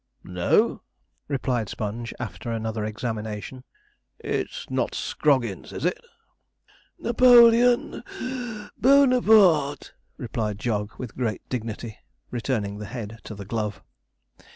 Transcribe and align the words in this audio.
'No,' 0.23 0.81
replied 1.27 1.69
Sponge, 1.69 2.11
after 2.19 2.51
another 2.51 2.83
examination. 2.83 3.63
'It's 4.17 4.67
not 4.67 4.95
Scroggins, 4.95 5.71
is 5.71 5.85
it?' 5.85 6.01
'Napoleon 6.97 8.01
(puff) 8.01 8.71
Bonaparte,' 8.79 9.93
replied 10.17 10.57
Jog, 10.57 10.91
with 10.97 11.15
great 11.15 11.47
dignity, 11.49 11.99
returning 12.31 12.79
the 12.79 12.87
head 12.87 13.19
to 13.25 13.35
the 13.35 13.45
glove. 13.45 13.83